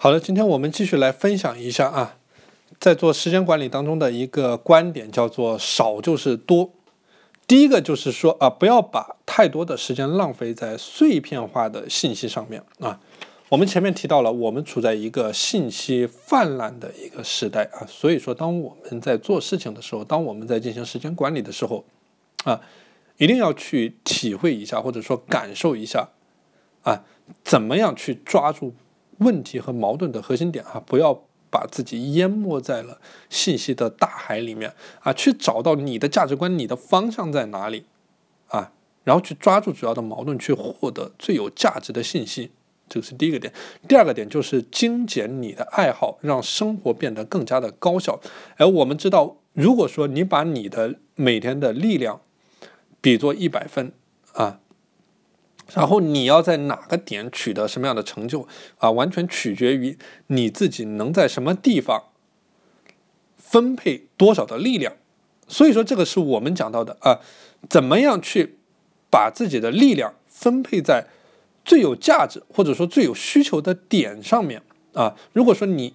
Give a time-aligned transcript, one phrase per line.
[0.00, 2.18] 好的，今天我们继续来分享一下啊，
[2.78, 6.70] 在做时间管理当中的一个观点，叫做少就是多。
[7.48, 13.00] 第一个就是说啊，不要把太多的时间浪费在碎片化的信息上面啊。
[13.48, 21.84] 我们前面提到了，我们处在一个信息泛滥的一个时代啊，所以说当我们在做事情的时候，当我们在进行时间管理的时候
[22.44, 22.60] 啊，
[23.16, 26.10] 一定要去体会一下，或者说感受一下
[26.84, 27.02] 啊，
[27.42, 28.72] 怎么样去抓住。
[29.18, 33.00] 问题和矛盾的核心点啊，不要把自己淹没在了
[33.30, 37.84] 信息的大海里面啊，去找到你的价值观、你的方向在哪里
[38.48, 38.72] 啊，
[39.04, 42.50] 然后去抓住主要的矛盾，去获得最有价值的信息，
[42.88, 43.52] 这个是第一个点。
[43.88, 48.20] 第二个点就是精简你的爱好，让生活变得更加的高效。
[48.56, 52.20] 而我们知道，如果说你把你的每天的力量
[53.00, 53.92] 比作一百分
[54.34, 54.60] 啊。
[55.74, 58.90] 然后你要在哪个点取得什么样的成就啊？
[58.90, 62.04] 完全取决于你自己能在什么地方
[63.36, 64.94] 分配多少的力量。
[65.46, 67.20] 所以说，这个是我们讲到的啊，
[67.68, 68.58] 怎么样去
[69.10, 71.06] 把自己的力量分配在
[71.64, 74.62] 最有价值或者说最有需求的点上面
[74.94, 75.16] 啊？
[75.32, 75.94] 如果说你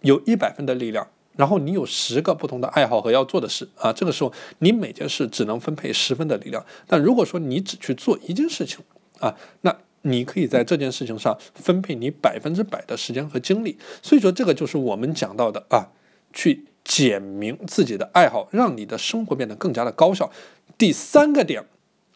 [0.00, 6.64] 有一百分的力量，然后你有十个不同的爱好和要做的事啊，这个时候你每件事只能分配十分的力量。
[6.86, 8.78] 但如果说你只去做一件事情
[9.18, 13.78] 啊，那你可以在这件事情上分配你百分之百的时间和精力。
[14.02, 15.88] 所以说，这个就是我们讲到的啊，
[16.32, 20.30] 去简明自己的爱好，让你的生活变得更加的高效。
[20.78, 21.64] 第三个点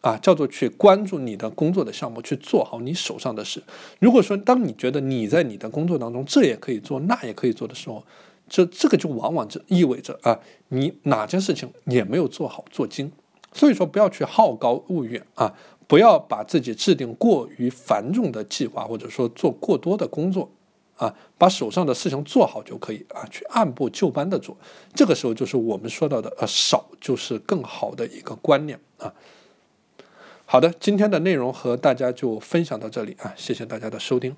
[0.01, 3.61] 啊，叫做去关注你的工作的项目，去做好你手上的事。
[3.99, 8.03] 如果说当你觉得你在你的工作当中这也可以做，那也可以做的时候，
[8.47, 13.11] 这这个就往往就意味着啊，你哪件事情也没有做好做精，
[13.51, 15.53] 所以说不要去好高骛远啊，
[15.87, 20.49] 不要把自己制定过于繁重的计划，或者说做过多的工作
[20.95, 24.55] 啊，把手上的事情做好就可以啊，去按部就班的做，
[24.93, 29.13] 这个时候就是我们说到的呃少就是更好的一个观念啊。
[30.45, 34.35] 好的，今天的内容和大家就分享到这里啊，谢谢大家的收听。